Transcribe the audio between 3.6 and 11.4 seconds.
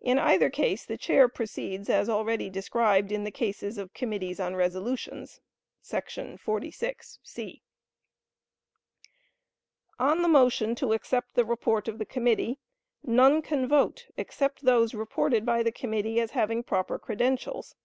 of committees on resolutions[§ 46, (c)]. On the motion to accept